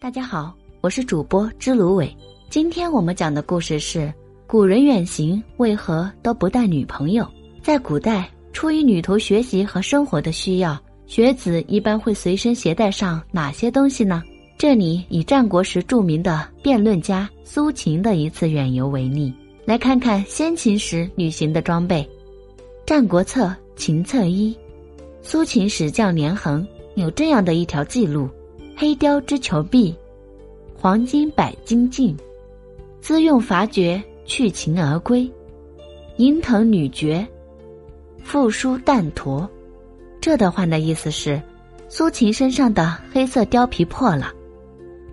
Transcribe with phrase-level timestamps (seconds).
[0.00, 2.08] 大家好，我是主播知芦苇。
[2.48, 4.14] 今天我们讲的故事是：
[4.46, 7.28] 古人远行为何都不带女朋友？
[7.64, 14.22] 在古代，出于旅途学习和生活的需要，学子一般会随身携带上哪些东西呢？
[14.56, 19.34] 这里以战国时著名的辩论家苏秦的一次远游为例，
[19.64, 22.04] 来看看先秦时旅行的装备。
[22.86, 24.54] 《战国策·秦策一》，
[25.22, 28.28] 苏秦使将连横有这样的一条记录。
[28.80, 29.92] 黑雕之求璧，
[30.72, 32.16] 黄金百斤尽，
[33.00, 35.28] 资用伐绝，去秦而归。
[36.18, 37.26] 银藤女绝，
[38.22, 39.50] 复书弹陀。
[40.20, 41.42] 这段话的意思是，
[41.88, 44.32] 苏秦身上的黑色貂皮破了，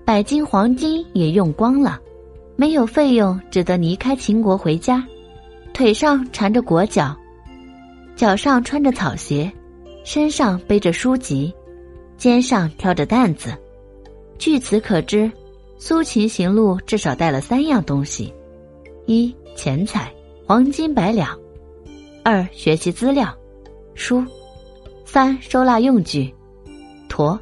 [0.05, 1.99] 百斤黄金也用光了，
[2.55, 5.03] 没有费用，只得离开秦国回家。
[5.73, 7.17] 腿上缠着裹脚，
[8.15, 9.51] 脚上穿着草鞋，
[10.03, 11.51] 身上背着书籍。
[12.17, 13.53] 肩上挑着担子，
[14.37, 15.31] 据此可知，
[15.77, 18.33] 苏秦行路至少带了三样东西：
[19.05, 20.11] 一钱财，
[20.45, 21.37] 黄金百两；
[22.23, 23.33] 二学习资料，
[23.93, 24.23] 书；
[25.05, 26.33] 三收纳用具，
[27.09, 27.39] 驼。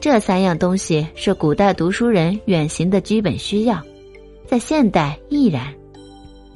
[0.00, 3.82] 这三样东西是古代读书人远行的基本需要，
[4.46, 5.72] 在现代亦然。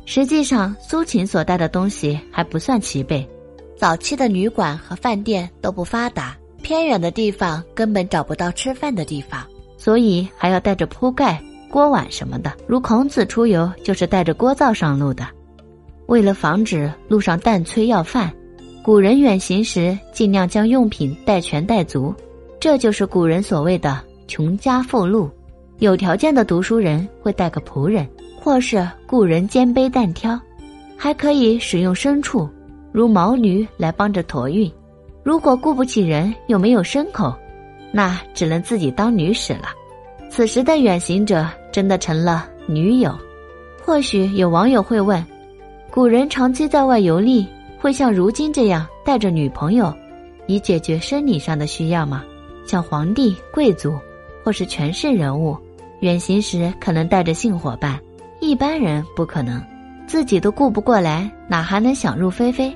[0.04, 3.26] 实际上，苏秦所带的东西还不算齐备，
[3.74, 6.36] 早期的旅馆和饭店都不发达。
[6.68, 9.42] 偏远的地方根本找不到吃饭的地方，
[9.78, 12.52] 所以还要带着铺盖、锅碗什么的。
[12.66, 15.26] 如孔子出游就是带着锅灶上路的。
[16.08, 18.30] 为了防止路上弹催要饭，
[18.82, 22.14] 古人远行时尽量将用品带全带足，
[22.60, 25.30] 这就是古人所谓的“穷家富路”。
[25.80, 28.06] 有条件的读书人会带个仆人，
[28.38, 30.38] 或是雇人肩背担挑，
[30.98, 32.46] 还可以使用牲畜，
[32.92, 34.70] 如毛驴来帮着驮运。
[35.28, 37.36] 如果雇不起人又没有牲口，
[37.92, 39.68] 那只能自己当女使了。
[40.30, 43.14] 此时的远行者真的成了女友。
[43.84, 45.22] 或许有网友会问：
[45.90, 47.46] 古人长期在外游历，
[47.78, 49.94] 会像如今这样带着女朋友，
[50.46, 52.24] 以解决生理上的需要吗？
[52.66, 53.98] 像皇帝、贵族
[54.42, 55.54] 或是权势人物，
[56.00, 58.00] 远行时可能带着性伙伴，
[58.40, 59.62] 一般人不可能，
[60.06, 62.74] 自己都顾不过来，哪还能想入非非？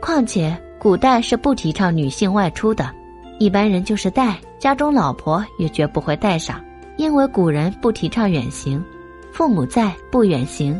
[0.00, 0.58] 况且。
[0.82, 2.90] 古代是不提倡女性外出的，
[3.38, 6.60] 一般人就是带家中老婆也绝不会带上，
[6.96, 8.84] 因为古人不提倡远行，
[9.32, 10.76] 父母在不远行，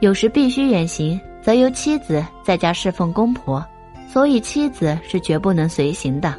[0.00, 3.64] 有时必须远行，则由妻子在家侍奉公婆，
[4.08, 6.34] 所以妻子是绝不能随行的。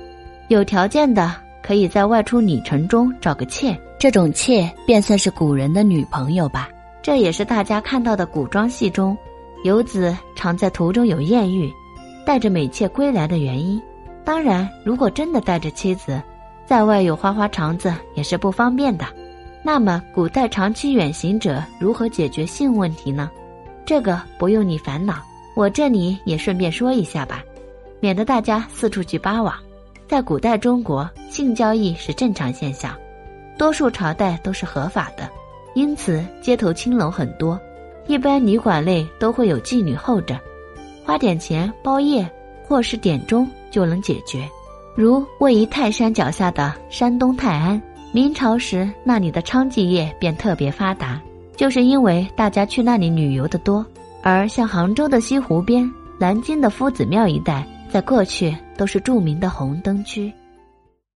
[0.50, 1.34] 有条件的
[1.64, 6.68] 可以在外出旅程中找个妾，这种妾便算是古人的女朋友吧。
[7.02, 9.18] 这也是大家看到的古装戏中，
[9.64, 11.72] 游子常在途中有艳遇。
[12.26, 13.80] 带着美妾归来的原因，
[14.24, 16.22] 当然，如果真的带着妻子，
[16.66, 19.06] 在外有花花肠子也是不方便的。
[19.62, 23.30] 那么，古代长期远行者如何解决性问题呢？
[23.86, 25.16] 这个不用你烦恼，
[25.56, 27.44] 我这里也顺便说一下吧，
[28.00, 29.54] 免得大家四处去扒网。
[30.08, 32.96] 在古代中国，性交易是正常现象，
[33.58, 35.30] 多数朝代都是合法的，
[35.76, 37.60] 因此街头青楼很多，
[38.08, 40.40] 一般旅馆内都会有妓女候着。
[41.06, 42.28] 花点钱包夜，
[42.68, 44.50] 或是点钟就能解决。
[44.96, 47.80] 如位于泰山脚下的山东泰安，
[48.12, 51.22] 明朝时那里的娼妓业便特别发达，
[51.56, 53.86] 就是因为大家去那里旅游的多。
[54.24, 55.88] 而像杭州的西湖边、
[56.20, 60.34] 南京的夫子庙一带，在过去都是著名的红灯区。